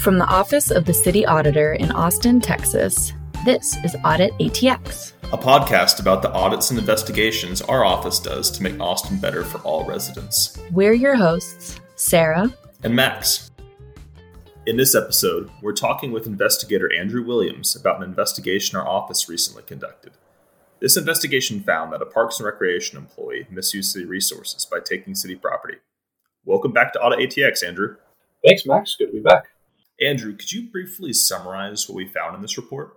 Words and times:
From 0.00 0.16
the 0.16 0.26
Office 0.28 0.70
of 0.70 0.86
the 0.86 0.94
City 0.94 1.26
Auditor 1.26 1.74
in 1.74 1.92
Austin, 1.92 2.40
Texas, 2.40 3.12
this 3.44 3.76
is 3.84 3.94
Audit 4.02 4.32
ATX, 4.38 5.12
a 5.24 5.36
podcast 5.36 6.00
about 6.00 6.22
the 6.22 6.32
audits 6.32 6.70
and 6.70 6.78
investigations 6.78 7.60
our 7.60 7.84
office 7.84 8.18
does 8.18 8.50
to 8.52 8.62
make 8.62 8.80
Austin 8.80 9.18
better 9.18 9.44
for 9.44 9.58
all 9.58 9.84
residents. 9.84 10.58
We're 10.70 10.94
your 10.94 11.16
hosts, 11.16 11.82
Sarah 11.96 12.50
and 12.82 12.96
Max. 12.96 13.50
In 14.64 14.78
this 14.78 14.94
episode, 14.94 15.50
we're 15.60 15.74
talking 15.74 16.12
with 16.12 16.26
investigator 16.26 16.90
Andrew 16.94 17.22
Williams 17.22 17.76
about 17.76 17.98
an 17.98 18.04
investigation 18.04 18.78
our 18.78 18.88
office 18.88 19.28
recently 19.28 19.64
conducted. 19.64 20.12
This 20.80 20.96
investigation 20.96 21.62
found 21.62 21.92
that 21.92 22.00
a 22.00 22.06
Parks 22.06 22.38
and 22.38 22.46
Recreation 22.46 22.96
employee 22.96 23.46
misused 23.50 23.92
city 23.92 24.06
resources 24.06 24.64
by 24.64 24.80
taking 24.80 25.14
city 25.14 25.36
property. 25.36 25.76
Welcome 26.46 26.72
back 26.72 26.94
to 26.94 27.00
Audit 27.00 27.30
ATX, 27.30 27.62
Andrew. 27.62 27.96
Thanks, 28.42 28.64
Max. 28.64 28.96
Good 28.98 29.08
to 29.08 29.12
be 29.12 29.20
back. 29.20 29.44
Andrew, 30.00 30.34
could 30.34 30.50
you 30.50 30.68
briefly 30.70 31.12
summarize 31.12 31.88
what 31.88 31.96
we 31.96 32.06
found 32.06 32.34
in 32.34 32.40
this 32.40 32.56
report? 32.56 32.96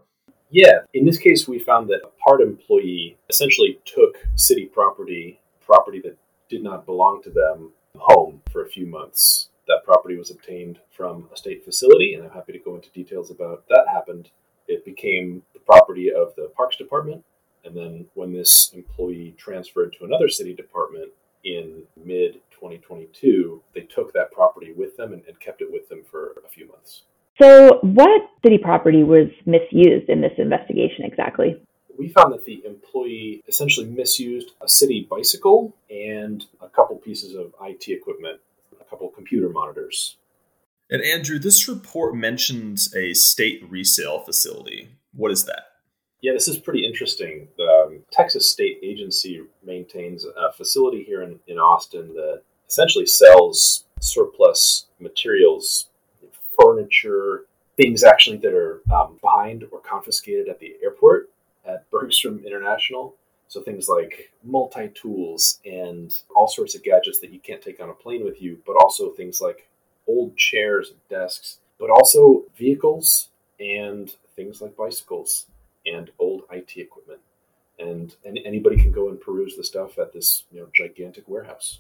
Yeah. 0.50 0.80
In 0.94 1.06
this 1.06 1.18
case, 1.18 1.48
we 1.48 1.60
found 1.60 1.90
that 1.90 2.02
a 2.04 2.12
PARD 2.24 2.42
employee 2.42 3.18
essentially 3.30 3.80
took 3.86 4.16
city 4.36 4.66
property, 4.66 5.40
property 5.66 6.00
that 6.04 6.18
did 6.50 6.64
not 6.64 6.86
belong 6.86 7.22
to 7.24 7.30
them, 7.30 7.72
home 7.98 8.42
for 8.52 8.64
a 8.64 8.70
few 8.70 8.86
months. 8.86 9.50
That 9.68 9.82
property 9.84 10.16
was 10.16 10.32
obtained 10.32 10.80
from 10.92 11.28
a 11.34 11.38
state 11.38 11.66
facility, 11.66 12.14
and 12.14 12.24
I'm 12.24 12.32
happy 12.32 12.54
to 12.54 12.60
go 12.60 12.76
into 12.76 12.90
details 12.92 13.32
about 13.32 13.68
that 13.70 13.86
happened. 13.92 14.30
It 14.68 14.86
became 14.86 15.44
the 15.54 15.60
property 15.60 16.12
of 16.12 16.34
the 16.36 16.52
Parks 16.56 16.78
Department, 16.78 17.24
and 17.66 17.76
then 17.76 18.06
when 18.14 18.32
this 18.32 18.72
employee 18.74 19.36
transferred 19.38 19.94
to 19.98 20.06
another 20.06 20.30
city 20.30 20.54
department 20.54 21.12
in 21.44 21.84
mid 22.04 22.36
2022, 22.52 23.62
they 23.74 23.82
took 23.82 24.14
that 24.14 24.32
property 24.32 24.74
with 24.74 24.96
them 24.98 25.14
and, 25.14 25.24
and 25.28 25.40
kept 25.40 25.62
it 25.62 25.72
with 25.72 25.88
them 25.90 26.04
for 26.10 26.36
a 26.46 26.50
few 26.50 26.68
months. 26.68 27.04
So, 27.42 27.80
what 27.82 28.30
city 28.44 28.58
property 28.58 29.04
was 29.04 29.28
misused 29.46 30.10
in 30.10 30.22
this 30.22 30.34
investigation 30.38 31.06
exactly? 31.06 31.62
We 31.98 32.10
found 32.10 32.34
that 32.34 32.46
the 32.46 32.64
employee 32.66 33.44
essentially 33.48 33.88
misused 33.88 34.52
a 34.62 34.68
city 34.68 35.08
bicycle 35.10 35.76
and 35.90 36.44
a 36.62 36.70
couple 36.70 36.96
pieces 36.98 37.36
of 37.36 37.54
IT 37.62 37.88
equipment, 37.90 38.40
a 38.80 38.84
couple 38.86 39.10
computer 39.10 39.50
monitors. 39.50 40.18
And 40.90 41.02
Andrew, 41.02 41.40
this 41.40 41.68
report 41.68 42.16
mentions 42.16 42.94
a 42.96 43.14
state 43.14 43.64
resale 43.70 44.20
facility. 44.20 44.90
What 45.14 45.32
is 45.32 45.46
that? 45.46 45.66
Yeah, 46.22 46.34
this 46.34 46.48
is 46.48 46.58
pretty 46.58 46.86
interesting. 46.86 47.48
The 47.58 47.64
Texas 48.14 48.50
State 48.50 48.80
Agency 48.84 49.42
maintains 49.66 50.26
a 50.26 50.54
facility 50.54 51.04
here 51.04 51.24
in, 51.24 51.40
in 51.48 51.58
Austin 51.58 52.14
that 52.14 52.44
essentially 52.70 53.08
sells 53.08 53.86
surplus 54.00 54.86
materials, 55.00 55.90
furniture, 56.60 57.46
things 57.76 58.04
actually 58.04 58.38
that 58.38 58.54
are 58.54 58.82
um, 58.94 59.18
or 59.24 59.80
confiscated 59.80 60.48
at 60.48 60.60
the 60.60 60.76
airport 60.84 61.32
at 61.66 61.90
Bergstrom 61.90 62.44
International. 62.46 63.16
So 63.48 63.62
things 63.62 63.90
like 63.90 64.32
multi 64.44 64.90
tools 64.90 65.60
and 65.66 66.16
all 66.36 66.48
sorts 66.48 66.76
of 66.76 66.84
gadgets 66.84 67.20
that 67.20 67.32
you 67.32 67.40
can't 67.40 67.62
take 67.62 67.80
on 67.80 67.90
a 67.90 67.94
plane 67.94 68.24
with 68.24 68.42
you, 68.42 68.60
but 68.66 68.74
also 68.74 69.12
things 69.12 69.42
like 69.42 69.68
old 70.08 70.38
chairs 70.38 70.90
and 70.90 71.00
desks, 71.10 71.60
but 71.80 71.90
also 71.90 72.44
vehicles 72.56 73.30
and 73.60 74.16
things 74.36 74.62
like 74.62 74.78
bicycles 74.78 75.48
and 75.86 76.12
old 76.20 76.44
IT 76.52 76.78
equipment. 76.78 77.20
And, 77.80 78.16
and 78.24 78.40
anybody 78.46 78.78
can 78.78 78.92
go 78.92 79.10
and 79.10 79.20
peruse 79.20 79.58
the 79.58 79.64
stuff 79.64 79.98
at 79.98 80.14
this 80.14 80.44
you 80.52 80.60
know 80.60 80.68
gigantic 80.74 81.28
warehouse. 81.28 81.80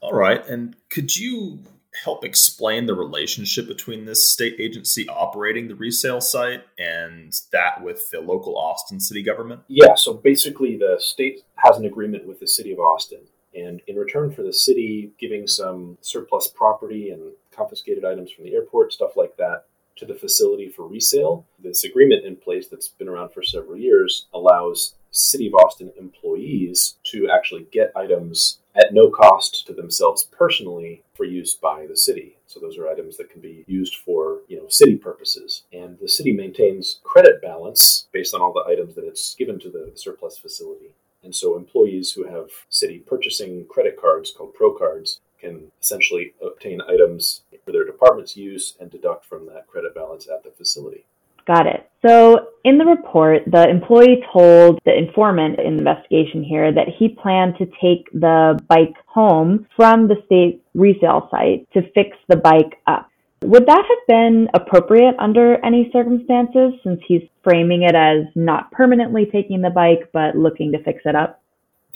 All 0.00 0.12
right. 0.12 0.46
And 0.46 0.76
could 0.90 1.16
you 1.16 1.60
help 2.04 2.24
explain 2.24 2.86
the 2.86 2.94
relationship 2.94 3.66
between 3.66 4.04
this 4.04 4.28
state 4.28 4.56
agency 4.58 5.08
operating 5.08 5.68
the 5.68 5.74
resale 5.74 6.20
site 6.20 6.62
and 6.78 7.40
that 7.52 7.82
with 7.82 8.10
the 8.10 8.20
local 8.20 8.56
Austin 8.58 9.00
city 9.00 9.22
government? 9.22 9.62
Yeah. 9.68 9.94
So 9.96 10.14
basically, 10.14 10.76
the 10.76 10.96
state 11.00 11.42
has 11.56 11.78
an 11.78 11.86
agreement 11.86 12.26
with 12.26 12.40
the 12.40 12.46
city 12.46 12.72
of 12.72 12.78
Austin. 12.78 13.20
And 13.54 13.80
in 13.86 13.96
return 13.96 14.30
for 14.30 14.42
the 14.42 14.52
city 14.52 15.12
giving 15.18 15.46
some 15.46 15.96
surplus 16.02 16.46
property 16.46 17.10
and 17.10 17.32
confiscated 17.50 18.04
items 18.04 18.30
from 18.30 18.44
the 18.44 18.54
airport, 18.54 18.92
stuff 18.92 19.16
like 19.16 19.36
that, 19.38 19.64
to 19.96 20.04
the 20.04 20.14
facility 20.14 20.68
for 20.68 20.86
resale, 20.86 21.46
this 21.58 21.84
agreement 21.84 22.26
in 22.26 22.36
place 22.36 22.68
that's 22.68 22.88
been 22.88 23.08
around 23.08 23.30
for 23.30 23.42
several 23.42 23.78
years 23.78 24.26
allows 24.34 24.94
City 25.16 25.46
of 25.48 25.54
Austin 25.54 25.92
employees 25.98 26.96
to 27.04 27.28
actually 27.30 27.66
get 27.72 27.92
items 27.96 28.58
at 28.74 28.92
no 28.92 29.08
cost 29.10 29.66
to 29.66 29.72
themselves 29.72 30.24
personally 30.24 31.02
for 31.14 31.24
use 31.24 31.54
by 31.54 31.86
the 31.86 31.96
city. 31.96 32.36
So 32.46 32.60
those 32.60 32.76
are 32.78 32.88
items 32.88 33.16
that 33.16 33.30
can 33.30 33.40
be 33.40 33.64
used 33.66 33.96
for, 33.96 34.40
you 34.48 34.58
know, 34.58 34.68
city 34.68 34.96
purposes. 34.96 35.62
And 35.72 35.98
the 35.98 36.08
city 36.08 36.32
maintains 36.32 37.00
credit 37.02 37.40
balance 37.40 38.06
based 38.12 38.34
on 38.34 38.42
all 38.42 38.52
the 38.52 38.70
items 38.70 38.94
that 38.94 39.04
it's 39.04 39.34
given 39.34 39.58
to 39.60 39.70
the 39.70 39.92
surplus 39.94 40.36
facility. 40.36 40.94
And 41.22 41.34
so 41.34 41.56
employees 41.56 42.12
who 42.12 42.24
have 42.24 42.50
city 42.68 42.98
purchasing 42.98 43.66
credit 43.68 43.98
cards 44.00 44.30
called 44.36 44.54
Pro 44.54 44.72
Cards 44.72 45.20
can 45.40 45.72
essentially 45.80 46.34
obtain 46.44 46.80
items 46.88 47.42
for 47.64 47.72
their 47.72 47.84
department's 47.84 48.36
use 48.36 48.74
and 48.78 48.90
deduct 48.90 49.24
from 49.24 49.46
that 49.46 49.66
credit 49.66 49.94
balance 49.94 50.28
at 50.28 50.44
the 50.44 50.50
facility. 50.50 51.04
Got 51.46 51.66
it. 51.66 51.88
So 52.04 52.48
in 52.64 52.78
the 52.78 52.84
report, 52.84 53.42
the 53.46 53.68
employee 53.68 54.22
told 54.32 54.80
the 54.84 54.96
informant 54.96 55.58
in 55.60 55.76
the 55.76 55.78
investigation 55.78 56.42
here 56.42 56.72
that 56.72 56.88
he 56.98 57.08
planned 57.08 57.54
to 57.58 57.66
take 57.80 58.10
the 58.12 58.58
bike 58.68 58.94
home 59.06 59.66
from 59.76 60.08
the 60.08 60.16
state 60.26 60.62
resale 60.74 61.28
site 61.30 61.66
to 61.72 61.82
fix 61.94 62.16
the 62.28 62.36
bike 62.36 62.78
up. 62.86 63.08
Would 63.42 63.66
that 63.66 63.84
have 63.88 64.06
been 64.08 64.48
appropriate 64.54 65.14
under 65.18 65.64
any 65.64 65.90
circumstances 65.92 66.72
since 66.82 67.00
he's 67.06 67.22
framing 67.44 67.82
it 67.82 67.94
as 67.94 68.24
not 68.34 68.72
permanently 68.72 69.26
taking 69.30 69.60
the 69.60 69.70
bike 69.70 70.10
but 70.12 70.36
looking 70.36 70.72
to 70.72 70.82
fix 70.82 71.02
it 71.04 71.14
up? 71.14 71.42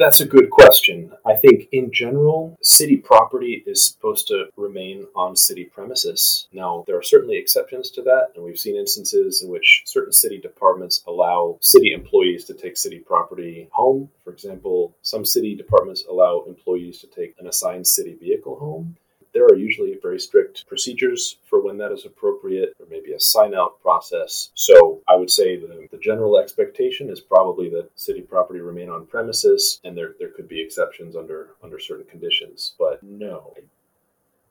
That's 0.00 0.20
a 0.20 0.24
good 0.24 0.48
question. 0.48 1.12
I 1.26 1.34
think 1.34 1.68
in 1.72 1.92
general, 1.92 2.56
city 2.62 2.96
property 2.96 3.62
is 3.66 3.86
supposed 3.86 4.28
to 4.28 4.46
remain 4.56 5.06
on 5.14 5.36
city 5.36 5.64
premises. 5.64 6.48
Now, 6.54 6.84
there 6.86 6.96
are 6.96 7.02
certainly 7.02 7.36
exceptions 7.36 7.90
to 7.90 8.02
that, 8.04 8.28
and 8.34 8.42
we've 8.42 8.58
seen 8.58 8.76
instances 8.76 9.42
in 9.42 9.50
which 9.50 9.82
certain 9.84 10.14
city 10.14 10.38
departments 10.38 11.04
allow 11.06 11.58
city 11.60 11.92
employees 11.92 12.46
to 12.46 12.54
take 12.54 12.78
city 12.78 13.00
property 13.00 13.68
home. 13.72 14.08
For 14.24 14.32
example, 14.32 14.96
some 15.02 15.26
city 15.26 15.54
departments 15.54 16.06
allow 16.08 16.44
employees 16.48 17.00
to 17.00 17.06
take 17.06 17.34
an 17.38 17.46
assigned 17.46 17.86
city 17.86 18.14
vehicle 18.14 18.58
home 18.58 18.96
there 19.32 19.44
are 19.44 19.56
usually 19.56 19.96
very 20.02 20.18
strict 20.18 20.66
procedures 20.66 21.36
for 21.44 21.60
when 21.60 21.78
that 21.78 21.92
is 21.92 22.04
appropriate, 22.04 22.74
or 22.80 22.86
maybe 22.90 23.12
a 23.12 23.20
sign 23.20 23.54
out 23.54 23.80
process. 23.80 24.50
So 24.54 25.02
I 25.08 25.14
would 25.14 25.30
say 25.30 25.56
the 25.56 25.79
general 26.00 26.38
expectation 26.38 27.10
is 27.10 27.20
probably 27.20 27.68
that 27.70 27.90
city 27.94 28.22
property 28.22 28.60
remain 28.60 28.88
on 28.88 29.06
premises, 29.06 29.80
and 29.84 29.96
there, 29.96 30.14
there 30.18 30.30
could 30.30 30.48
be 30.48 30.60
exceptions 30.60 31.16
under 31.16 31.50
under 31.62 31.78
certain 31.78 32.06
conditions. 32.06 32.74
But 32.78 33.02
no, 33.02 33.54
I 33.56 33.62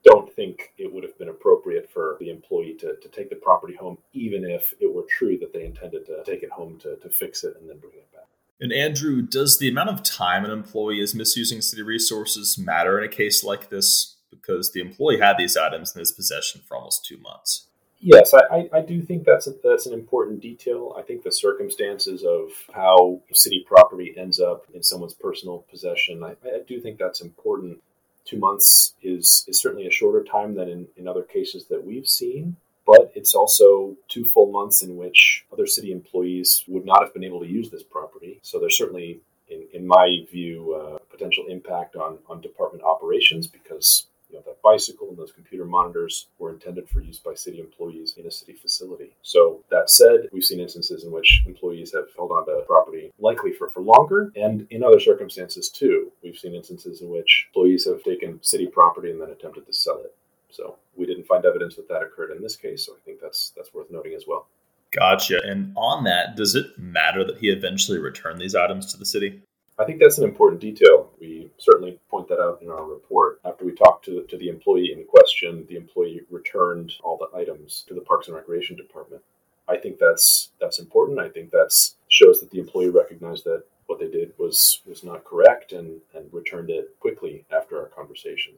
don't 0.04 0.32
think 0.34 0.74
it 0.78 0.92
would 0.94 1.04
have 1.04 1.18
been 1.18 1.30
appropriate 1.30 1.90
for 1.92 2.18
the 2.20 2.30
employee 2.30 2.76
to, 2.80 2.96
to 2.96 3.08
take 3.10 3.30
the 3.30 3.36
property 3.36 3.76
home, 3.76 3.98
even 4.14 4.46
if 4.46 4.74
it 4.80 4.94
were 4.94 5.06
true 5.10 5.38
that 5.40 5.54
they 5.54 5.66
intended 5.66 6.06
to 6.06 6.24
take 6.24 6.44
it 6.44 6.52
home 6.52 6.78
to, 6.80 6.96
to 6.98 7.10
fix 7.10 7.44
it 7.44 7.56
and 7.60 7.70
then 7.70 7.78
bring 7.80 7.94
it 7.94 8.12
back. 8.14 8.26
And 8.62 8.74
Andrew, 8.74 9.22
does 9.22 9.58
the 9.58 9.70
amount 9.70 9.90
of 9.90 10.04
time 10.04 10.44
an 10.44 10.52
employee 10.52 11.00
is 11.00 11.16
misusing 11.16 11.62
city 11.62 11.82
resources 11.82 12.58
matter 12.58 13.00
in 13.00 13.06
a 13.06 13.10
case 13.10 13.44
like 13.44 13.70
this? 13.70 14.18
because 14.30 14.72
the 14.72 14.82
employee 14.82 15.20
had 15.20 15.38
these 15.38 15.58
items 15.58 15.96
in 15.96 16.00
his 16.00 16.12
possession 16.12 16.62
for 16.68 16.78
almost 16.78 17.06
two 17.06 17.18
months. 17.18 17.68
Yes, 18.02 18.34
I, 18.34 18.70
I 18.72 18.80
do 18.82 19.02
think 19.02 19.26
that's 19.26 19.48
a, 19.48 19.54
that's 19.62 19.86
an 19.86 19.94
important 19.94 20.40
detail. 20.40 20.96
I 20.98 21.02
think 21.02 21.24
the 21.24 21.32
circumstances 21.34 22.24
of 22.24 22.50
how 22.74 23.20
city 23.34 23.66
property 23.68 24.14
ends 24.18 24.40
up 24.40 24.66
in 24.74 24.84
someone's 24.84 25.14
personal 25.14 25.66
possession, 25.70 26.24
I, 26.24 26.32
I 26.46 26.62
do 26.66 26.80
think 26.80 26.98
that's 26.98 27.20
important. 27.20 27.82
Two 28.24 28.38
months 28.38 28.94
is 29.02 29.44
is 29.48 29.60
certainly 29.60 29.88
a 29.88 29.92
shorter 29.92 30.24
time 30.24 30.56
than 30.56 30.70
in, 30.70 30.88
in 30.96 31.08
other 31.08 31.24
cases 31.24 31.66
that 31.66 31.84
we've 31.84 32.08
seen, 32.08 32.56
but 32.86 33.12
it's 33.16 33.36
also 33.36 33.98
two 34.08 34.24
full 34.24 34.52
months 34.52 34.82
in 34.82 34.96
which 34.96 35.46
other 35.52 35.66
city 35.66 35.92
employees 35.92 36.64
would 36.68 36.86
not 36.86 37.04
have 37.04 37.14
been 37.14 37.24
able 37.24 37.40
to 37.42 37.48
use 37.48 37.70
this 37.70 37.84
property. 37.84 38.40
So 38.44 38.60
there's 38.60 38.78
certainly, 38.78 39.20
in, 39.50 39.66
in 39.74 39.88
my 39.88 40.26
view, 40.32 40.74
uh, 40.74 41.00
potential 41.10 41.46
impact 41.50 41.96
on, 41.96 42.20
on 42.30 42.40
department 42.40 42.84
operations 42.84 43.48
because 43.48 44.08
you 44.30 44.36
know, 44.38 44.44
that 44.46 44.62
bicycle 44.62 45.10
and 45.10 45.18
those 45.18 45.32
computer 45.32 45.66
monitors 45.66 46.28
were 46.38 46.52
intended 46.52 46.88
for 46.88 47.02
use 47.02 47.18
by 47.20 47.34
city 47.34 47.60
employees 47.60 48.16
in 48.18 48.26
a 48.28 48.32
city 48.32 48.54
facility. 48.54 49.16
So 49.22 49.64
that 49.72 49.90
said, 49.90 50.30
we've 50.32 50.44
seen 50.44 50.60
instances 50.60 51.04
in 51.04 51.12
which 51.12 51.44
employees 51.46 51.94
have 51.94 52.06
held 52.16 52.32
on 52.32 52.46
to 52.46 52.64
property 52.68 53.12
likely 53.20 53.54
for, 53.54 53.70
for 53.70 53.82
longer, 53.82 54.32
and 54.36 54.68
in 54.70 54.84
other 54.84 55.00
circumstances 55.00 55.70
too. 55.70 56.12
We've 56.24 56.38
seen 56.38 56.54
instances 56.54 57.02
in 57.02 57.10
which 57.10 57.48
employees 57.50 57.86
have 57.86 58.04
taken 58.04 58.40
city 58.44 58.68
property 58.68 59.12
and 59.12 59.22
then 59.22 59.30
attempted 59.30 59.66
to 59.66 59.74
sell 59.74 60.00
it. 60.00 60.16
So 60.52 60.78
we 60.96 61.06
didn't 61.06 61.28
find 61.28 61.46
evidence 61.46 61.76
that 61.76 61.88
that 61.90 62.02
occurred 62.02 62.32
in 62.32 62.42
this 62.42 62.56
case. 62.56 62.86
So 62.86 62.94
I 62.94 63.00
think 63.06 63.20
that's 63.22 63.52
that's 63.56 63.74
worth 63.74 63.92
noting 63.92 64.14
as 64.14 64.26
well. 64.28 64.48
Gotcha. 64.92 65.40
And 65.44 65.74
on 65.76 66.04
that, 66.06 66.36
does 66.36 66.56
it 66.56 66.78
matter 66.78 67.24
that 67.24 67.38
he 67.38 67.50
eventually 67.50 68.00
returned 68.00 68.40
these 68.40 68.56
items 68.56 68.92
to 68.92 68.98
the 68.98 69.06
city? 69.06 69.42
I 69.78 69.86
think 69.86 70.00
that's 70.00 70.18
an 70.18 70.24
important 70.24 70.62
detail. 70.62 71.09
We 71.20 71.50
certainly 71.58 72.00
point 72.10 72.28
that 72.30 72.40
out 72.40 72.62
in 72.62 72.70
our 72.70 72.86
report. 72.86 73.40
After 73.46 73.66
we 73.66 73.74
talked 73.74 74.06
to, 74.06 74.24
to 74.24 74.38
the 74.38 74.50
employee 74.50 74.94
in 74.94 75.04
question, 75.06 75.66
the 75.68 75.76
employee 75.76 76.22
returned 76.30 76.94
all 77.04 77.18
the 77.18 77.38
items 77.38 77.84
to 77.88 77.94
the 77.94 78.02
Parks 78.02 78.28
and 78.28 78.36
Recreation 78.36 78.76
Department. 78.76 79.22
I 79.68 79.78
think 79.78 80.00
that's 80.00 80.50
that's 80.60 80.80
important. 80.80 81.20
I 81.20 81.30
think 81.30 81.52
that 81.52 81.72
shows 82.08 82.40
that 82.40 82.50
the 82.50 82.60
employee 82.60 82.90
recognized 82.90 83.44
that 83.46 83.64
what 83.86 84.00
they 84.00 84.10
did 84.10 84.34
was 84.38 84.82
was 84.88 85.04
not 85.04 85.26
correct 85.26 85.74
and, 85.74 86.02
and 86.16 86.26
returned 86.34 86.70
it 86.70 86.96
quickly 87.00 87.46
after 87.52 87.80
our 87.80 87.88
conversation. 87.88 88.54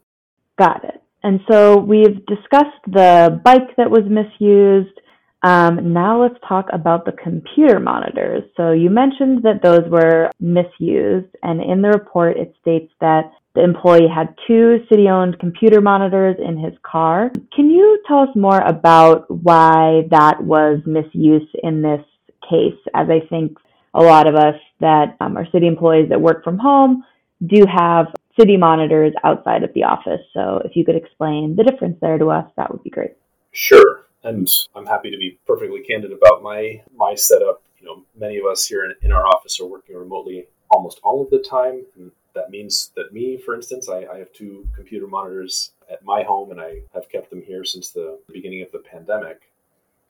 Got 0.57 0.83
it. 0.85 1.01
And 1.23 1.41
so 1.49 1.77
we've 1.77 2.25
discussed 2.25 2.81
the 2.87 3.41
bike 3.43 3.75
that 3.77 3.91
was 3.91 4.03
misused. 4.07 5.00
Um, 5.43 5.91
now 5.91 6.21
let's 6.21 6.39
talk 6.47 6.67
about 6.71 7.05
the 7.05 7.13
computer 7.13 7.79
monitors. 7.79 8.43
So 8.55 8.71
you 8.71 8.89
mentioned 8.89 9.41
that 9.43 9.61
those 9.63 9.89
were 9.89 10.29
misused, 10.39 11.35
and 11.41 11.61
in 11.61 11.81
the 11.81 11.89
report 11.89 12.37
it 12.37 12.53
states 12.61 12.93
that 13.01 13.31
the 13.55 13.63
employee 13.63 14.07
had 14.07 14.35
two 14.47 14.79
city 14.89 15.09
owned 15.09 15.39
computer 15.39 15.81
monitors 15.81 16.37
in 16.39 16.57
his 16.57 16.73
car. 16.83 17.31
Can 17.53 17.69
you 17.69 18.01
tell 18.07 18.19
us 18.19 18.29
more 18.35 18.59
about 18.59 19.29
why 19.29 20.03
that 20.09 20.41
was 20.41 20.79
misuse 20.85 21.47
in 21.63 21.81
this 21.81 22.05
case? 22.49 22.77
As 22.93 23.07
I 23.09 23.25
think 23.27 23.57
a 23.93 24.01
lot 24.01 24.27
of 24.27 24.35
us 24.35 24.55
that 24.79 25.17
um, 25.19 25.37
are 25.37 25.45
city 25.51 25.67
employees 25.67 26.09
that 26.09 26.21
work 26.21 26.43
from 26.43 26.57
home 26.57 27.03
do 27.45 27.65
have 27.65 28.07
city 28.39 28.55
monitors 28.55 29.13
outside 29.23 29.63
of 29.63 29.73
the 29.73 29.83
office. 29.83 30.21
So 30.33 30.61
if 30.63 30.75
you 30.75 30.85
could 30.85 30.95
explain 30.95 31.55
the 31.55 31.63
difference 31.63 31.97
there 31.99 32.17
to 32.17 32.29
us, 32.29 32.45
that 32.55 32.71
would 32.71 32.83
be 32.83 32.89
great. 32.89 33.11
Sure. 33.51 34.05
And 34.23 34.47
I'm 34.75 34.85
happy 34.85 35.09
to 35.11 35.17
be 35.17 35.39
perfectly 35.47 35.81
candid 35.81 36.11
about 36.11 36.43
my 36.43 36.83
my 36.95 37.15
setup. 37.15 37.63
You 37.79 37.87
know, 37.87 38.03
many 38.15 38.37
of 38.37 38.45
us 38.45 38.65
here 38.65 38.85
in, 38.85 38.93
in 39.01 39.11
our 39.11 39.25
office 39.25 39.59
are 39.59 39.65
working 39.65 39.95
remotely 39.95 40.47
almost 40.69 40.99
all 41.03 41.23
of 41.23 41.29
the 41.29 41.39
time. 41.39 41.85
And 41.95 42.11
that 42.35 42.49
means 42.49 42.91
that 42.95 43.13
me, 43.13 43.37
for 43.37 43.55
instance, 43.55 43.89
I, 43.89 44.05
I 44.05 44.19
have 44.19 44.31
two 44.33 44.67
computer 44.75 45.07
monitors 45.07 45.71
at 45.91 46.03
my 46.03 46.23
home 46.23 46.51
and 46.51 46.61
I 46.61 46.81
have 46.93 47.09
kept 47.09 47.29
them 47.29 47.41
here 47.41 47.65
since 47.65 47.89
the 47.89 48.19
beginning 48.31 48.61
of 48.61 48.71
the 48.71 48.79
pandemic. 48.79 49.51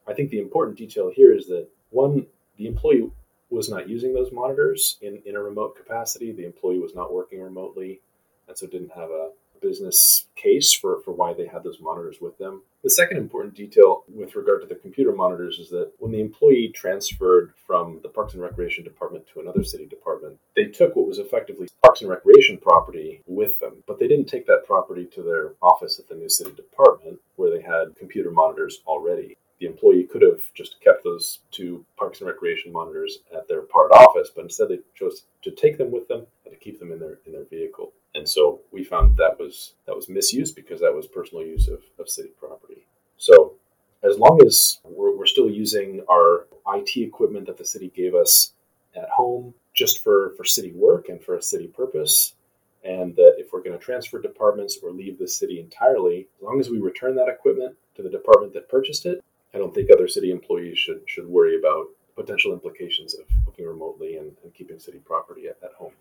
I 0.08 0.14
think 0.14 0.30
the 0.30 0.40
important 0.40 0.78
detail 0.78 1.12
here 1.14 1.34
is 1.34 1.48
that 1.48 1.68
one, 1.90 2.28
the 2.58 2.68
employee 2.68 3.10
was 3.50 3.70
not 3.70 3.90
using 3.90 4.14
those 4.14 4.32
monitors 4.32 4.98
in, 5.02 5.22
in 5.26 5.36
a 5.36 5.42
remote 5.42 5.76
capacity. 5.76 6.32
The 6.32 6.46
employee 6.46 6.80
was 6.80 6.96
not 6.96 7.14
working 7.14 7.42
remotely 7.42 8.02
and 8.48 8.58
so 8.58 8.68
didn't 8.68 8.92
have 8.92 9.10
a 9.10 9.32
business 9.62 10.26
case 10.36 10.74
for, 10.74 11.02
for 11.04 11.12
why 11.12 11.34
they 11.34 11.46
had 11.46 11.64
those 11.64 11.80
monitors 11.80 12.18
with 12.20 12.38
them. 12.38 12.64
The 12.84 12.90
second 12.90 13.18
important 13.18 13.54
detail 13.54 14.04
with 14.08 14.36
regard 14.36 14.62
to 14.62 14.68
the 14.68 14.76
computer 14.76 15.12
monitors 15.12 15.60
is 15.60 15.70
that 15.70 15.92
when 16.00 16.12
the 16.12 16.20
employee 16.20 16.72
transferred 16.74 17.54
from 17.68 18.00
the 18.02 18.10
Parks 18.10 18.34
and 18.34 18.42
Recreation 18.42 18.84
Department 18.84 19.26
to 19.28 19.40
another 19.40 19.64
city 19.64 19.86
department, 19.86 20.40
they 20.56 20.66
took 20.66 20.96
what 20.96 21.08
was 21.08 21.20
effectively 21.20 21.68
Parks 21.84 22.02
and 22.02 22.10
Recreation 22.10 22.58
property 22.58 23.22
with 23.28 23.60
them, 23.60 23.84
but 23.88 24.00
they 24.00 24.08
didn't 24.08 24.26
take 24.26 24.48
that 24.48 24.66
property 24.66 25.06
to 25.14 25.22
their 25.22 25.54
office 25.62 26.00
at 26.00 26.08
the 26.10 26.16
new 26.16 26.30
city 26.30 26.52
department 26.52 27.20
where 27.36 27.52
they 27.52 27.62
had 27.62 27.96
computer 27.98 28.32
monitors 28.32 28.82
already. 28.88 29.38
The 29.60 29.68
employee 29.68 30.08
could 30.12 30.24
have 30.24 30.42
just 30.56 30.82
kept 30.82 31.04
those 31.04 31.40
two 31.52 31.86
Parks 31.98 32.20
and 32.20 32.28
Recreation 32.28 32.72
monitors 32.74 33.20
at 33.32 33.48
their 33.48 33.62
PARD 33.62 33.92
office, 33.92 34.32
but 34.36 34.42
instead 34.42 34.70
they 34.70 34.80
chose 34.96 35.22
to 35.44 35.52
take 35.52 35.78
them 35.78 35.92
with 35.92 36.08
them 36.08 36.26
and 36.46 36.54
to 36.54 36.60
keep 36.60 36.80
them 36.80 36.92
in 36.92 37.00
their 37.00 37.20
in 37.28 37.34
their 37.34 37.46
vehicle 37.46 37.94
and 38.22 38.30
so 38.30 38.60
we 38.72 38.84
found 38.84 39.18
that 39.18 39.40
was 39.40 39.74
that 39.88 39.96
was 39.96 40.08
misuse 40.08 40.52
because 40.52 40.80
that 40.80 40.94
was 40.94 41.08
personal 41.08 41.44
use 41.44 41.68
of, 41.68 41.82
of 41.98 42.08
city 42.08 42.30
property. 42.40 42.86
So 43.18 43.56
as 44.04 44.20
long 44.20 44.40
as 44.46 44.80
we're, 44.84 45.18
we're 45.18 45.26
still 45.26 45.50
using 45.50 46.04
our 46.08 46.46
IT 46.68 46.98
equipment 46.98 47.48
that 47.48 47.58
the 47.58 47.66
city 47.66 47.92
gave 47.96 48.14
us 48.14 48.54
at 48.96 49.10
home 49.10 49.56
just 49.74 50.04
for, 50.04 50.36
for 50.38 50.46
city 50.46 50.72
work 50.72 51.10
and 51.10 51.20
for 51.20 51.36
a 51.36 51.42
city 51.42 51.66
purpose, 51.66 52.36
and 52.84 53.16
that 53.16 53.38
if 53.40 53.52
we're 53.52 53.64
going 53.64 53.78
to 53.78 53.84
transfer 53.84 54.22
departments 54.22 54.78
or 54.84 54.92
leave 54.92 55.18
the 55.18 55.28
city 55.28 55.60
entirely, 55.60 56.28
as 56.38 56.44
long 56.44 56.60
as 56.60 56.70
we 56.70 56.78
return 56.78 57.16
that 57.16 57.28
equipment 57.28 57.76
to 57.96 58.04
the 58.04 58.10
department 58.10 58.54
that 58.54 58.70
purchased 58.70 59.08
it, 59.08 59.24
I 59.56 59.58
don't 59.58 59.74
think 59.74 59.90
other 59.90 60.08
city 60.08 60.30
employees 60.30 60.78
should 60.78 61.02
should 61.08 61.26
worry 61.26 61.58
about 61.58 61.88
potential 62.16 62.54
implications 62.54 63.16
of 63.16 63.26
working 63.48 63.66
remotely 63.66 64.18
and, 64.18 64.32
and 64.44 64.54
keeping 64.54 64.78
city 64.78 65.00
property 65.00 65.48
at, 65.48 65.58
at 65.64 65.74
home. 65.74 65.94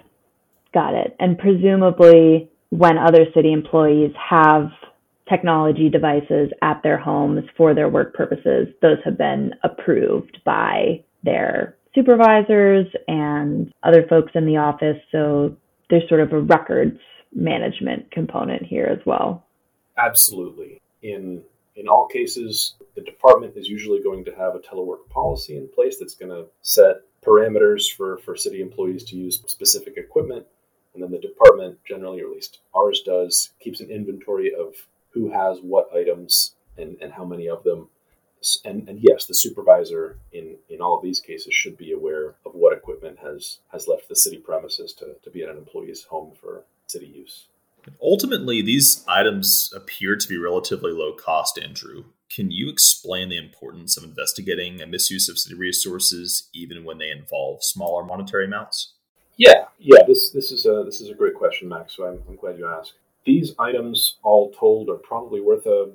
Got 0.80 0.94
it. 0.94 1.14
And 1.20 1.36
presumably, 1.36 2.48
when 2.70 2.96
other 2.96 3.26
city 3.34 3.52
employees 3.52 4.12
have 4.30 4.70
technology 5.28 5.90
devices 5.90 6.50
at 6.62 6.82
their 6.82 6.96
homes 6.96 7.44
for 7.54 7.74
their 7.74 7.90
work 7.90 8.14
purposes, 8.14 8.68
those 8.80 8.96
have 9.04 9.18
been 9.18 9.52
approved 9.62 10.38
by 10.42 11.04
their 11.22 11.76
supervisors 11.94 12.86
and 13.06 13.70
other 13.82 14.06
folks 14.08 14.32
in 14.34 14.46
the 14.46 14.56
office. 14.56 14.96
So 15.12 15.54
there's 15.90 16.08
sort 16.08 16.22
of 16.22 16.32
a 16.32 16.40
records 16.40 16.98
management 17.34 18.10
component 18.10 18.62
here 18.62 18.86
as 18.86 19.04
well. 19.04 19.44
Absolutely. 19.98 20.80
In 21.02 21.42
in 21.76 21.88
all 21.88 22.06
cases, 22.06 22.76
the 22.94 23.02
department 23.02 23.54
is 23.54 23.68
usually 23.68 24.02
going 24.02 24.24
to 24.24 24.34
have 24.34 24.54
a 24.54 24.60
telework 24.60 25.10
policy 25.10 25.58
in 25.58 25.68
place 25.68 25.98
that's 25.98 26.14
going 26.14 26.30
to 26.30 26.46
set 26.62 27.02
parameters 27.22 27.94
for, 27.94 28.16
for 28.18 28.34
city 28.34 28.62
employees 28.62 29.04
to 29.04 29.16
use 29.16 29.42
specific 29.46 29.98
equipment 29.98 30.46
and 30.94 31.02
then 31.02 31.10
the 31.10 31.18
department, 31.18 31.78
generally, 31.84 32.20
or 32.20 32.26
at 32.26 32.32
least 32.32 32.60
ours 32.74 33.02
does, 33.04 33.50
keeps 33.60 33.80
an 33.80 33.90
inventory 33.90 34.52
of 34.54 34.74
who 35.10 35.30
has 35.30 35.58
what 35.60 35.88
items 35.94 36.54
and, 36.76 36.96
and 37.00 37.12
how 37.12 37.24
many 37.24 37.48
of 37.48 37.62
them. 37.64 37.88
And, 38.64 38.88
and 38.88 38.98
yes, 39.02 39.26
the 39.26 39.34
supervisor 39.34 40.18
in, 40.32 40.56
in 40.68 40.80
all 40.80 40.96
of 40.96 41.02
these 41.02 41.20
cases 41.20 41.52
should 41.52 41.76
be 41.76 41.92
aware 41.92 42.36
of 42.46 42.54
what 42.54 42.76
equipment 42.76 43.18
has, 43.22 43.58
has 43.70 43.86
left 43.86 44.08
the 44.08 44.16
city 44.16 44.38
premises 44.38 44.94
to, 44.94 45.14
to 45.22 45.30
be 45.30 45.42
at 45.42 45.50
an 45.50 45.58
employee's 45.58 46.04
home 46.04 46.32
for 46.40 46.64
city 46.86 47.06
use. 47.06 47.46
Ultimately, 48.02 48.62
these 48.62 49.04
items 49.08 49.72
appear 49.74 50.16
to 50.16 50.28
be 50.28 50.38
relatively 50.38 50.92
low 50.92 51.12
cost, 51.14 51.58
Andrew. 51.58 52.04
Can 52.30 52.50
you 52.50 52.68
explain 52.70 53.28
the 53.28 53.38
importance 53.38 53.96
of 53.96 54.04
investigating 54.04 54.80
a 54.80 54.86
misuse 54.86 55.28
of 55.28 55.38
city 55.38 55.54
resources 55.54 56.48
even 56.52 56.84
when 56.84 56.98
they 56.98 57.10
involve 57.10 57.64
smaller 57.64 58.04
monetary 58.04 58.44
amounts? 58.44 58.92
Yeah, 59.40 59.64
yeah. 59.78 60.02
This 60.06 60.28
this 60.28 60.52
is 60.52 60.66
a 60.66 60.82
this 60.84 61.00
is 61.00 61.08
a 61.08 61.14
great 61.14 61.34
question, 61.34 61.66
Max. 61.66 61.96
So 61.96 62.04
I'm, 62.06 62.22
I'm 62.28 62.36
glad 62.36 62.58
you 62.58 62.68
asked. 62.68 62.92
These 63.24 63.54
items, 63.58 64.16
all 64.22 64.50
told, 64.50 64.90
are 64.90 64.96
probably 64.96 65.40
worth 65.40 65.64
a 65.64 65.84
um, 65.84 65.92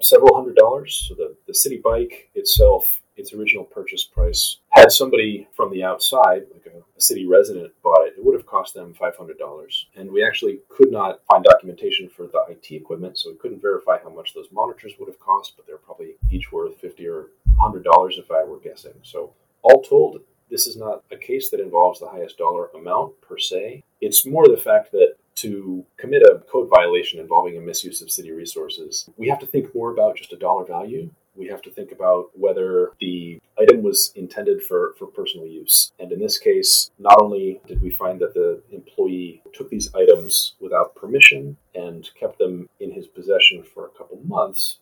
several 0.00 0.34
hundred 0.34 0.56
dollars. 0.56 1.04
So 1.06 1.14
the 1.14 1.36
the 1.46 1.52
city 1.52 1.82
bike 1.84 2.30
itself, 2.34 3.02
its 3.18 3.34
original 3.34 3.64
purchase 3.64 4.04
price, 4.04 4.56
had 4.70 4.90
somebody 4.90 5.46
from 5.54 5.70
the 5.70 5.84
outside, 5.84 6.44
like 6.50 6.64
a, 6.74 6.78
a 6.96 7.00
city 7.00 7.26
resident, 7.26 7.74
bought 7.82 8.06
it, 8.06 8.14
it 8.16 8.24
would 8.24 8.34
have 8.34 8.46
cost 8.46 8.72
them 8.72 8.94
five 8.94 9.14
hundred 9.18 9.36
dollars. 9.36 9.84
And 9.94 10.10
we 10.10 10.24
actually 10.24 10.60
could 10.70 10.90
not 10.90 11.20
find 11.30 11.44
documentation 11.44 12.08
for 12.08 12.26
the 12.26 12.40
IT 12.48 12.74
equipment, 12.74 13.18
so 13.18 13.28
we 13.28 13.36
couldn't 13.36 13.60
verify 13.60 13.98
how 14.02 14.08
much 14.08 14.32
those 14.32 14.48
monitors 14.50 14.94
would 14.98 15.10
have 15.10 15.20
cost. 15.20 15.52
But 15.56 15.66
they're 15.66 15.76
probably 15.76 16.12
each 16.30 16.50
worth 16.52 16.80
fifty 16.80 17.06
or 17.06 17.26
hundred 17.60 17.84
dollars 17.84 18.16
if 18.16 18.30
I 18.30 18.44
were 18.44 18.60
guessing. 18.60 18.94
So 19.02 19.34
all 19.60 19.82
told, 19.82 20.22
this 20.50 20.66
is 20.66 20.76
not 20.76 21.02
a 21.10 21.16
case 21.16 21.50
that 21.50 21.60
involves 21.60 22.00
the 22.00 22.08
highest 22.08 22.38
dollar 22.38 22.68
amount 22.74 23.20
per 23.20 23.38
se. 23.38 23.82
It's 24.00 24.26
more 24.26 24.46
the 24.48 24.56
fact 24.56 24.92
that 24.92 25.14
to 25.36 25.84
commit 25.96 26.22
a 26.22 26.42
code 26.50 26.68
violation 26.68 27.20
involving 27.20 27.56
a 27.56 27.60
misuse 27.60 28.02
of 28.02 28.10
city 28.10 28.32
resources, 28.32 29.08
we 29.16 29.28
have 29.28 29.38
to 29.38 29.46
think 29.46 29.72
more 29.74 29.92
about 29.92 30.16
just 30.16 30.32
a 30.32 30.36
dollar 30.36 30.64
value. 30.64 31.10
We 31.36 31.46
have 31.46 31.62
to 31.62 31.70
think 31.70 31.92
about 31.92 32.30
whether 32.34 32.90
the 33.00 33.40
item 33.56 33.84
was 33.84 34.12
intended 34.16 34.60
for, 34.60 34.94
for 34.98 35.06
personal 35.06 35.46
use. 35.46 35.92
And 36.00 36.10
in 36.10 36.18
this 36.18 36.38
case, 36.38 36.90
not 36.98 37.20
only 37.22 37.60
did 37.68 37.80
we 37.80 37.90
find 37.90 38.18
that 38.18 38.34
the 38.34 38.60
employee 38.72 39.40
took 39.52 39.70
these 39.70 39.94
items 39.94 40.54
without 40.58 40.96
permission 40.96 41.56
and 41.76 42.10
kept 42.18 42.38
them 42.38 42.68
in 42.80 42.90
his 42.90 43.06
possession 43.06 43.62
for 43.62 43.86
a 43.86 43.96
couple 43.96 44.20
months, 44.24 44.80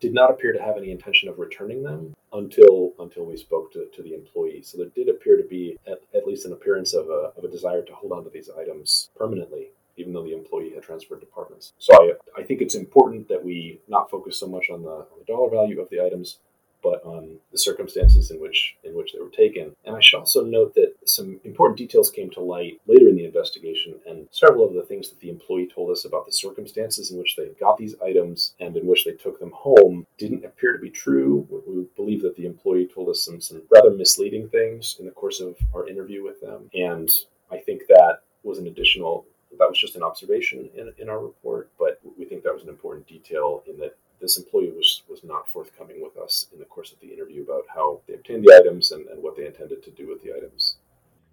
did 0.00 0.12
not 0.12 0.30
appear 0.30 0.52
to 0.52 0.62
have 0.62 0.76
any 0.76 0.90
intention 0.90 1.28
of 1.28 1.38
returning 1.38 1.82
them 1.82 2.14
until 2.32 2.92
until 2.98 3.24
we 3.24 3.36
spoke 3.36 3.72
to, 3.72 3.86
to 3.94 4.02
the 4.02 4.14
employee. 4.14 4.62
So 4.62 4.78
there 4.78 4.88
did 4.94 5.08
appear 5.08 5.36
to 5.36 5.44
be 5.48 5.78
at, 5.86 6.00
at 6.14 6.26
least 6.26 6.46
an 6.46 6.52
appearance 6.52 6.92
of 6.94 7.08
a, 7.08 7.32
of 7.36 7.44
a 7.44 7.48
desire 7.48 7.82
to 7.82 7.94
hold 7.94 8.12
on 8.12 8.24
to 8.24 8.30
these 8.30 8.50
items 8.50 9.10
permanently, 9.16 9.68
even 9.96 10.12
though 10.12 10.24
the 10.24 10.34
employee 10.34 10.72
had 10.74 10.82
transferred 10.82 11.20
departments. 11.20 11.72
So 11.78 11.94
I, 11.94 12.40
I 12.40 12.42
think 12.42 12.60
it's 12.60 12.74
important 12.74 13.28
that 13.28 13.44
we 13.44 13.80
not 13.88 14.10
focus 14.10 14.38
so 14.38 14.46
much 14.46 14.68
on 14.70 14.82
the, 14.82 14.90
on 14.90 15.18
the 15.18 15.24
dollar 15.24 15.50
value 15.50 15.80
of 15.80 15.88
the 15.90 16.00
items, 16.00 16.38
but 16.84 17.02
on 17.04 17.38
the 17.50 17.58
circumstances 17.58 18.30
in 18.30 18.38
which 18.40 18.76
in 18.84 18.94
which 18.94 19.12
they 19.12 19.20
were 19.20 19.30
taken. 19.30 19.74
And 19.86 19.96
I 19.96 20.00
should 20.00 20.18
also 20.18 20.44
note 20.44 20.74
that 20.74 20.92
some 21.06 21.40
important 21.42 21.78
details 21.78 22.10
came 22.10 22.30
to 22.30 22.40
light 22.40 22.80
later 22.86 23.08
in 23.08 23.16
the 23.16 23.24
investigation, 23.24 23.94
and 24.06 24.28
several 24.30 24.66
of 24.66 24.74
the 24.74 24.82
things 24.82 25.08
that 25.08 25.18
the 25.20 25.30
employee 25.30 25.68
told 25.74 25.90
us 25.90 26.04
about 26.04 26.26
the 26.26 26.32
circumstances 26.32 27.10
in 27.10 27.18
which 27.18 27.36
they 27.36 27.48
got 27.58 27.78
these 27.78 27.96
items 28.04 28.54
and 28.60 28.76
in 28.76 28.86
which 28.86 29.04
they 29.04 29.12
took 29.12 29.40
them 29.40 29.52
home 29.54 30.06
didn't 30.18 30.44
appear 30.44 30.74
to 30.74 30.78
be 30.78 30.90
true. 30.90 31.48
We 31.66 31.86
believe 31.96 32.22
that 32.22 32.36
the 32.36 32.46
employee 32.46 32.88
told 32.94 33.08
us 33.08 33.24
some, 33.24 33.40
some 33.40 33.62
rather 33.70 33.90
misleading 33.90 34.50
things 34.50 34.96
in 35.00 35.06
the 35.06 35.12
course 35.12 35.40
of 35.40 35.56
our 35.74 35.88
interview 35.88 36.22
with 36.22 36.40
them, 36.42 36.70
and 36.74 37.08
I 37.50 37.58
think 37.58 37.82
that 37.88 38.18
was 38.42 38.58
an 38.58 38.66
additional 38.66 39.24
that 39.58 39.68
was 39.68 39.78
just 39.78 39.96
an 39.96 40.02
observation 40.02 40.68
in, 40.74 40.92
in 40.98 41.08
our 41.08 41.20
report, 41.20 41.70
but 41.78 42.00
we 42.18 42.24
think 42.24 42.42
that 42.42 42.52
was 42.52 42.64
an 42.64 42.68
important 42.68 43.06
detail 43.06 43.62
in 43.68 43.78
that 43.78 43.96
this 44.24 44.38
employee 44.38 44.72
was, 44.74 45.02
was 45.08 45.22
not 45.22 45.48
forthcoming 45.48 46.02
with 46.02 46.16
us 46.16 46.46
in 46.52 46.58
the 46.58 46.64
course 46.64 46.92
of 46.92 46.98
the 47.00 47.12
interview 47.12 47.42
about 47.42 47.62
how 47.72 48.00
they 48.08 48.14
obtained 48.14 48.44
the 48.44 48.54
items 48.54 48.90
and, 48.90 49.06
and 49.08 49.22
what 49.22 49.36
they 49.36 49.46
intended 49.46 49.84
to 49.84 49.90
do 49.90 50.08
with 50.08 50.22
the 50.22 50.34
items. 50.34 50.76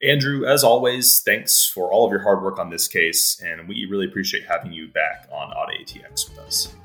Andrew, 0.04 0.46
as 0.46 0.64
always, 0.64 1.22
thanks 1.22 1.66
for 1.66 1.92
all 1.92 2.06
of 2.06 2.12
your 2.12 2.22
hard 2.22 2.44
work 2.44 2.60
on 2.60 2.70
this 2.70 2.88
case, 2.88 3.42
and 3.46 3.68
we 3.68 3.86
really 3.86 4.08
appreciate 4.08 4.46
having 4.46 4.74
you 4.74 4.88
back 4.90 5.28
on 5.32 5.52
Audit 5.52 5.88
ATX 5.88 6.30
with 6.30 6.40
us. 6.40 6.76